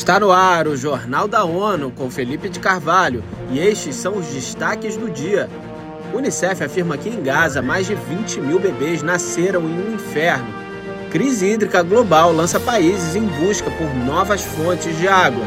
Está 0.00 0.18
no 0.18 0.32
ar 0.32 0.66
o 0.66 0.78
Jornal 0.78 1.28
da 1.28 1.44
ONU 1.44 1.90
com 1.90 2.10
Felipe 2.10 2.48
de 2.48 2.58
Carvalho 2.58 3.22
e 3.50 3.58
estes 3.58 3.96
são 3.96 4.16
os 4.16 4.28
destaques 4.28 4.96
do 4.96 5.10
dia. 5.10 5.46
O 6.10 6.16
Unicef 6.16 6.64
afirma 6.64 6.96
que 6.96 7.10
em 7.10 7.22
Gaza 7.22 7.60
mais 7.60 7.86
de 7.86 7.94
20 7.94 8.40
mil 8.40 8.58
bebês 8.58 9.02
nasceram 9.02 9.60
em 9.60 9.78
um 9.78 9.94
inferno. 9.94 10.48
Crise 11.10 11.44
hídrica 11.44 11.82
global 11.82 12.32
lança 12.32 12.58
países 12.58 13.14
em 13.14 13.26
busca 13.26 13.70
por 13.72 13.94
novas 13.94 14.40
fontes 14.40 14.96
de 14.96 15.06
água. 15.06 15.44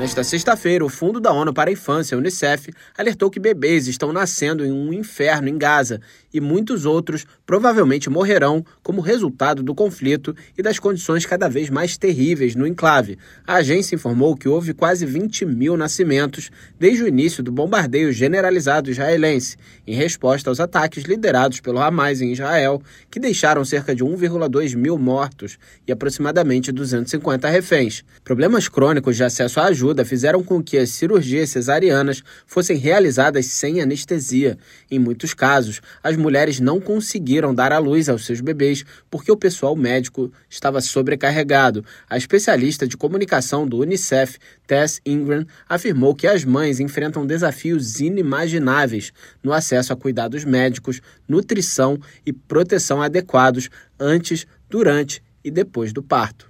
Nesta 0.00 0.24
sexta-feira, 0.24 0.82
o 0.82 0.88
Fundo 0.88 1.20
da 1.20 1.30
ONU 1.30 1.52
para 1.52 1.68
a 1.68 1.72
Infância, 1.74 2.16
Unicef, 2.16 2.72
alertou 2.96 3.30
que 3.30 3.38
bebês 3.38 3.86
estão 3.86 4.14
nascendo 4.14 4.64
em 4.64 4.72
um 4.72 4.94
inferno 4.94 5.46
em 5.46 5.58
Gaza 5.58 6.00
e 6.32 6.40
muitos 6.40 6.86
outros 6.86 7.26
provavelmente 7.44 8.08
morrerão 8.08 8.64
como 8.82 9.02
resultado 9.02 9.62
do 9.62 9.74
conflito 9.74 10.34
e 10.56 10.62
das 10.62 10.78
condições 10.78 11.26
cada 11.26 11.50
vez 11.50 11.68
mais 11.68 11.98
terríveis 11.98 12.54
no 12.54 12.66
enclave. 12.66 13.18
A 13.46 13.56
agência 13.56 13.94
informou 13.94 14.34
que 14.34 14.48
houve 14.48 14.72
quase 14.72 15.04
20 15.04 15.44
mil 15.44 15.76
nascimentos 15.76 16.50
desde 16.78 17.02
o 17.02 17.06
início 17.06 17.42
do 17.42 17.52
bombardeio 17.52 18.10
generalizado 18.10 18.90
israelense, 18.90 19.58
em 19.86 19.94
resposta 19.94 20.48
aos 20.48 20.60
ataques 20.60 21.04
liderados 21.04 21.60
pelo 21.60 21.78
Hamas 21.78 22.22
em 22.22 22.32
Israel, 22.32 22.80
que 23.10 23.20
deixaram 23.20 23.66
cerca 23.66 23.94
de 23.94 24.02
1,2 24.02 24.74
mil 24.76 24.96
mortos 24.96 25.58
e 25.86 25.92
aproximadamente 25.92 26.72
250 26.72 27.50
reféns. 27.50 28.02
Problemas 28.24 28.66
crônicos 28.66 29.14
de 29.14 29.24
acesso 29.24 29.60
à 29.60 29.64
ajuda 29.64 29.89
ajuda 29.90 30.04
fizeram 30.04 30.42
com 30.42 30.62
que 30.62 30.78
as 30.78 30.90
cirurgias 30.90 31.50
cesarianas 31.50 32.22
fossem 32.46 32.76
realizadas 32.76 33.46
sem 33.46 33.80
anestesia. 33.80 34.56
Em 34.90 34.98
muitos 34.98 35.34
casos, 35.34 35.80
as 36.02 36.16
mulheres 36.16 36.60
não 36.60 36.80
conseguiram 36.80 37.54
dar 37.54 37.72
à 37.72 37.78
luz 37.78 38.08
aos 38.08 38.24
seus 38.24 38.40
bebês 38.40 38.84
porque 39.10 39.32
o 39.32 39.36
pessoal 39.36 39.74
médico 39.74 40.32
estava 40.48 40.80
sobrecarregado. 40.80 41.84
A 42.08 42.16
especialista 42.16 42.86
de 42.86 42.96
comunicação 42.96 43.66
do 43.66 43.78
Unicef, 43.78 44.38
Tess 44.66 45.00
Ingram, 45.04 45.44
afirmou 45.68 46.14
que 46.14 46.26
as 46.26 46.44
mães 46.44 46.78
enfrentam 46.78 47.26
desafios 47.26 48.00
inimagináveis 48.00 49.12
no 49.42 49.52
acesso 49.52 49.92
a 49.92 49.96
cuidados 49.96 50.44
médicos, 50.44 51.00
nutrição 51.28 51.98
e 52.24 52.32
proteção 52.32 53.02
adequados 53.02 53.68
antes, 53.98 54.46
durante 54.68 55.22
e 55.42 55.50
depois 55.50 55.92
do 55.92 56.02
parto. 56.02 56.49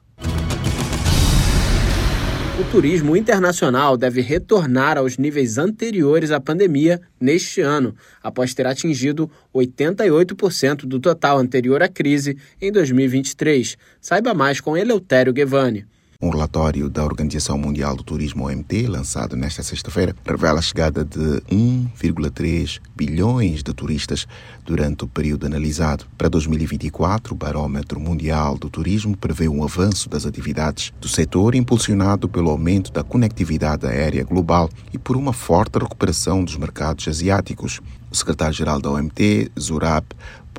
O 2.60 2.64
turismo 2.70 3.16
internacional 3.16 3.96
deve 3.96 4.20
retornar 4.20 4.98
aos 4.98 5.16
níveis 5.16 5.56
anteriores 5.56 6.30
à 6.30 6.38
pandemia 6.38 7.00
neste 7.18 7.62
ano, 7.62 7.96
após 8.22 8.52
ter 8.52 8.66
atingido 8.66 9.30
88% 9.54 10.80
do 10.84 11.00
total 11.00 11.38
anterior 11.38 11.82
à 11.82 11.88
crise 11.88 12.36
em 12.60 12.70
2023. 12.70 13.78
Saiba 13.98 14.34
mais 14.34 14.60
com 14.60 14.76
Eleutério 14.76 15.32
Guevani. 15.32 15.86
Um 16.22 16.28
relatório 16.28 16.90
da 16.90 17.02
Organização 17.02 17.56
Mundial 17.56 17.96
do 17.96 18.02
Turismo 18.02 18.44
OMT, 18.44 18.86
lançado 18.88 19.34
nesta 19.36 19.62
sexta-feira, 19.62 20.14
revela 20.22 20.58
a 20.58 20.62
chegada 20.62 21.02
de 21.02 21.40
1,3 21.50 22.78
bilhões 22.94 23.62
de 23.62 23.72
turistas 23.72 24.26
durante 24.62 25.02
o 25.04 25.08
período 25.08 25.46
analisado. 25.46 26.04
Para 26.18 26.28
2024, 26.28 27.32
o 27.32 27.36
Barómetro 27.36 27.98
Mundial 27.98 28.58
do 28.58 28.68
Turismo 28.68 29.16
prevê 29.16 29.48
um 29.48 29.64
avanço 29.64 30.10
das 30.10 30.26
atividades 30.26 30.92
do 31.00 31.08
setor 31.08 31.54
impulsionado 31.54 32.28
pelo 32.28 32.50
aumento 32.50 32.92
da 32.92 33.02
conectividade 33.02 33.86
aérea 33.86 34.22
global 34.22 34.68
e 34.92 34.98
por 34.98 35.16
uma 35.16 35.32
forte 35.32 35.78
recuperação 35.78 36.44
dos 36.44 36.58
mercados 36.58 37.08
asiáticos. 37.08 37.80
O 38.10 38.16
secretário-geral 38.16 38.80
da 38.80 38.90
OMT, 38.90 39.52
Zurab 39.58 40.06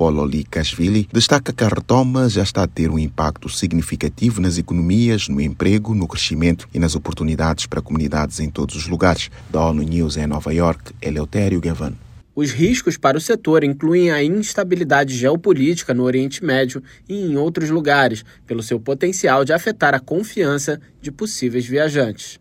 Likashvili, 0.00 1.08
destaca 1.12 1.52
que 1.52 1.62
a 1.62 1.68
retoma 1.68 2.28
já 2.28 2.42
está 2.42 2.64
a 2.64 2.66
ter 2.66 2.90
um 2.90 2.98
impacto 2.98 3.48
significativo 3.48 4.40
nas 4.40 4.58
economias, 4.58 5.28
no 5.28 5.40
emprego, 5.40 5.94
no 5.94 6.08
crescimento 6.08 6.68
e 6.74 6.78
nas 6.78 6.96
oportunidades 6.96 7.66
para 7.66 7.80
comunidades 7.80 8.40
em 8.40 8.50
todos 8.50 8.74
os 8.74 8.88
lugares. 8.88 9.30
Da 9.50 9.64
ONU 9.64 9.82
News 9.82 10.16
em 10.16 10.26
Nova 10.26 10.52
York, 10.52 10.92
Eleutério 11.00 11.60
Gavan. 11.60 11.92
Os 12.34 12.50
riscos 12.50 12.96
para 12.96 13.18
o 13.18 13.20
setor 13.20 13.62
incluem 13.62 14.10
a 14.10 14.24
instabilidade 14.24 15.14
geopolítica 15.14 15.92
no 15.92 16.02
Oriente 16.02 16.42
Médio 16.42 16.82
e 17.06 17.14
em 17.14 17.36
outros 17.36 17.68
lugares, 17.68 18.24
pelo 18.46 18.62
seu 18.62 18.80
potencial 18.80 19.44
de 19.44 19.52
afetar 19.52 19.94
a 19.94 20.00
confiança 20.00 20.80
de 21.00 21.12
possíveis 21.12 21.66
viajantes. 21.66 22.40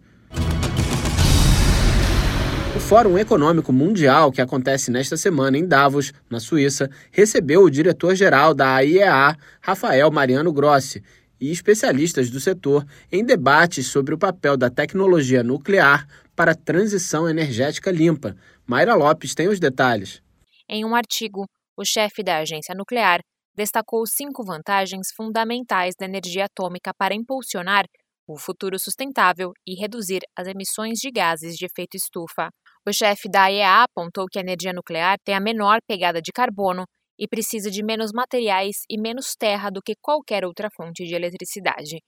Fórum 2.79 3.17
Econômico 3.17 3.73
Mundial, 3.73 4.31
que 4.31 4.41
acontece 4.41 4.91
nesta 4.91 5.17
semana 5.17 5.57
em 5.57 5.67
Davos, 5.67 6.13
na 6.29 6.39
Suíça, 6.39 6.89
recebeu 7.11 7.63
o 7.63 7.69
diretor-geral 7.69 8.53
da 8.53 8.75
AIEA, 8.75 9.37
Rafael 9.61 10.11
Mariano 10.11 10.51
Grossi, 10.53 11.03
e 11.39 11.51
especialistas 11.51 12.29
do 12.29 12.39
setor 12.39 12.85
em 13.11 13.25
debates 13.25 13.87
sobre 13.87 14.13
o 14.13 14.17
papel 14.17 14.55
da 14.55 14.69
tecnologia 14.69 15.41
nuclear 15.41 16.07
para 16.35 16.51
a 16.51 16.55
transição 16.55 17.27
energética 17.27 17.91
limpa. 17.91 18.35
Mayra 18.67 18.93
Lopes 18.93 19.33
tem 19.33 19.47
os 19.47 19.59
detalhes. 19.59 20.21
Em 20.69 20.85
um 20.85 20.95
artigo, 20.95 21.45
o 21.75 21.83
chefe 21.83 22.23
da 22.23 22.37
agência 22.37 22.75
nuclear 22.75 23.19
destacou 23.55 24.05
cinco 24.05 24.43
vantagens 24.43 25.09
fundamentais 25.15 25.93
da 25.99 26.05
energia 26.05 26.45
atômica 26.45 26.93
para 26.97 27.15
impulsionar 27.15 27.85
o 28.27 28.37
futuro 28.37 28.79
sustentável 28.79 29.51
e 29.67 29.75
reduzir 29.75 30.21
as 30.37 30.47
emissões 30.47 30.99
de 30.99 31.11
gases 31.11 31.55
de 31.55 31.65
efeito 31.65 31.97
estufa. 31.97 32.49
O 32.87 32.91
chefe 32.91 33.29
da 33.29 33.47
IEA 33.47 33.83
apontou 33.83 34.25
que 34.25 34.39
a 34.39 34.41
energia 34.41 34.73
nuclear 34.73 35.17
tem 35.23 35.35
a 35.35 35.39
menor 35.39 35.79
pegada 35.87 36.19
de 36.19 36.31
carbono 36.31 36.83
e 37.17 37.27
precisa 37.27 37.69
de 37.69 37.83
menos 37.83 38.11
materiais 38.11 38.77
e 38.89 38.99
menos 38.99 39.35
terra 39.37 39.69
do 39.69 39.81
que 39.83 39.93
qualquer 40.01 40.43
outra 40.43 40.67
fonte 40.75 41.05
de 41.05 41.13
eletricidade. 41.13 41.99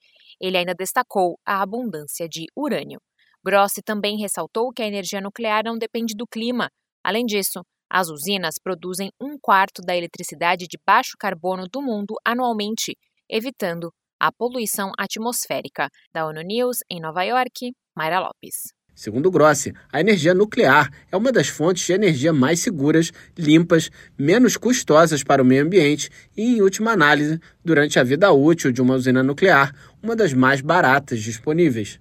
Ele 0.41 0.57
ainda 0.57 0.73
destacou 0.73 1.37
a 1.45 1.61
abundância 1.61 2.27
de 2.27 2.45
urânio. 2.57 2.99
Grossi 3.45 3.83
também 3.83 4.17
ressaltou 4.17 4.71
que 4.71 4.81
a 4.81 4.87
energia 4.87 5.21
nuclear 5.21 5.63
não 5.63 5.77
depende 5.77 6.15
do 6.17 6.25
clima. 6.25 6.69
Além 7.03 7.23
disso, 7.23 7.61
as 7.87 8.09
usinas 8.09 8.55
produzem 8.57 9.11
um 9.21 9.37
quarto 9.39 9.79
da 9.85 9.95
eletricidade 9.95 10.65
de 10.65 10.79
baixo 10.83 11.11
carbono 11.19 11.67
do 11.71 11.83
mundo 11.83 12.15
anualmente, 12.25 12.97
evitando 13.29 13.91
a 14.19 14.31
poluição 14.31 14.91
atmosférica. 14.97 15.87
Da 16.11 16.25
ONU 16.25 16.41
News, 16.41 16.77
em 16.89 16.99
Nova 16.99 17.23
York, 17.23 17.73
Mayra 17.95 18.19
Lopes. 18.19 18.73
Segundo 18.95 19.31
Grossi, 19.31 19.73
a 19.91 19.99
energia 19.99 20.33
nuclear 20.33 20.91
é 21.11 21.17
uma 21.17 21.31
das 21.31 21.47
fontes 21.47 21.85
de 21.85 21.93
energia 21.93 22.31
mais 22.31 22.59
seguras, 22.59 23.11
limpas, 23.37 23.89
menos 24.17 24.55
custosas 24.55 25.23
para 25.23 25.41
o 25.41 25.45
meio 25.45 25.65
ambiente 25.65 26.09
e, 26.37 26.57
em 26.57 26.61
última 26.61 26.91
análise, 26.91 27.39
durante 27.65 27.99
a 27.99 28.03
vida 28.03 28.31
útil 28.31 28.71
de 28.71 28.81
uma 28.81 28.93
usina 28.93 29.23
nuclear, 29.23 29.73
uma 30.01 30.15
das 30.15 30.31
mais 30.31 30.61
baratas 30.61 31.21
disponíveis. 31.21 31.99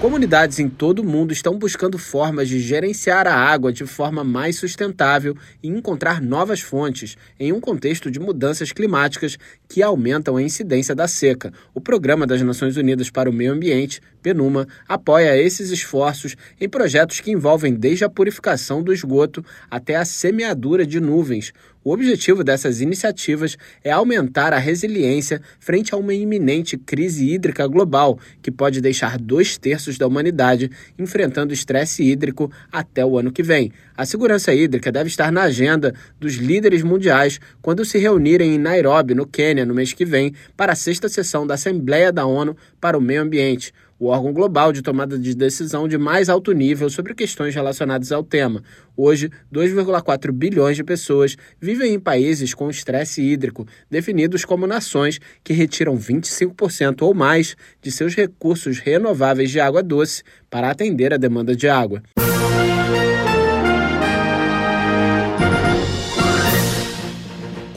Comunidades 0.00 0.60
em 0.60 0.68
todo 0.68 1.00
o 1.00 1.04
mundo 1.04 1.32
estão 1.32 1.58
buscando 1.58 1.98
formas 1.98 2.48
de 2.48 2.60
gerenciar 2.60 3.26
a 3.26 3.34
água 3.34 3.72
de 3.72 3.84
forma 3.84 4.22
mais 4.22 4.54
sustentável 4.54 5.36
e 5.60 5.66
encontrar 5.66 6.22
novas 6.22 6.60
fontes 6.60 7.16
em 7.38 7.52
um 7.52 7.58
contexto 7.58 8.08
de 8.08 8.20
mudanças 8.20 8.70
climáticas 8.70 9.36
que 9.68 9.82
aumentam 9.82 10.36
a 10.36 10.42
incidência 10.42 10.94
da 10.94 11.08
seca. 11.08 11.52
O 11.74 11.80
Programa 11.80 12.28
das 12.28 12.40
Nações 12.42 12.76
Unidas 12.76 13.10
para 13.10 13.28
o 13.28 13.32
Meio 13.32 13.52
Ambiente, 13.52 14.00
PNUMA, 14.22 14.68
apoia 14.86 15.36
esses 15.36 15.70
esforços 15.70 16.36
em 16.60 16.68
projetos 16.68 17.18
que 17.18 17.32
envolvem 17.32 17.74
desde 17.74 18.04
a 18.04 18.08
purificação 18.08 18.80
do 18.80 18.92
esgoto 18.92 19.44
até 19.68 19.96
a 19.96 20.04
semeadura 20.04 20.86
de 20.86 21.00
nuvens, 21.00 21.52
o 21.88 21.90
objetivo 21.90 22.44
dessas 22.44 22.82
iniciativas 22.82 23.56
é 23.82 23.90
aumentar 23.90 24.52
a 24.52 24.58
resiliência 24.58 25.40
frente 25.58 25.94
a 25.94 25.96
uma 25.96 26.12
iminente 26.12 26.76
crise 26.76 27.32
hídrica 27.32 27.66
global, 27.66 28.18
que 28.42 28.50
pode 28.50 28.82
deixar 28.82 29.16
dois 29.16 29.56
terços 29.56 29.96
da 29.96 30.06
humanidade 30.06 30.70
enfrentando 30.98 31.54
estresse 31.54 32.02
hídrico 32.02 32.52
até 32.70 33.06
o 33.06 33.18
ano 33.18 33.32
que 33.32 33.42
vem. 33.42 33.72
A 33.96 34.04
segurança 34.04 34.52
hídrica 34.52 34.92
deve 34.92 35.08
estar 35.08 35.32
na 35.32 35.44
agenda 35.44 35.94
dos 36.20 36.34
líderes 36.34 36.82
mundiais 36.82 37.40
quando 37.62 37.86
se 37.86 37.96
reunirem 37.96 38.56
em 38.56 38.58
Nairobi, 38.58 39.14
no 39.14 39.26
Quênia, 39.26 39.64
no 39.64 39.74
mês 39.74 39.94
que 39.94 40.04
vem, 40.04 40.34
para 40.54 40.74
a 40.74 40.76
sexta 40.76 41.08
sessão 41.08 41.46
da 41.46 41.54
Assembleia 41.54 42.12
da 42.12 42.26
ONU 42.26 42.54
para 42.78 42.98
o 42.98 43.00
Meio 43.00 43.22
Ambiente 43.22 43.72
o 43.98 44.06
órgão 44.06 44.32
global 44.32 44.72
de 44.72 44.82
tomada 44.82 45.18
de 45.18 45.34
decisão 45.34 45.88
de 45.88 45.98
mais 45.98 46.28
alto 46.28 46.52
nível 46.52 46.88
sobre 46.88 47.14
questões 47.14 47.54
relacionadas 47.54 48.12
ao 48.12 48.22
tema. 48.22 48.62
Hoje, 48.96 49.30
2,4 49.52 50.30
bilhões 50.32 50.76
de 50.76 50.84
pessoas 50.84 51.36
vivem 51.60 51.94
em 51.94 52.00
países 52.00 52.54
com 52.54 52.70
estresse 52.70 53.22
hídrico, 53.22 53.66
definidos 53.90 54.44
como 54.44 54.66
nações 54.66 55.20
que 55.42 55.52
retiram 55.52 55.96
25% 55.96 57.02
ou 57.02 57.14
mais 57.14 57.56
de 57.82 57.90
seus 57.90 58.14
recursos 58.14 58.78
renováveis 58.78 59.50
de 59.50 59.60
água 59.60 59.82
doce 59.82 60.22
para 60.48 60.70
atender 60.70 61.12
a 61.12 61.16
demanda 61.16 61.54
de 61.54 61.68
água. 61.68 62.02